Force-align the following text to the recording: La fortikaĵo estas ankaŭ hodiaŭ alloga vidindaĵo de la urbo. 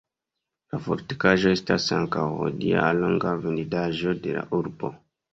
La 0.75 0.77
fortikaĵo 0.85 1.51
estas 1.57 1.85
ankaŭ 1.97 2.23
hodiaŭ 2.37 2.85
alloga 2.93 3.33
vidindaĵo 3.43 4.15
de 4.23 4.33
la 4.39 4.47
urbo. 4.61 4.91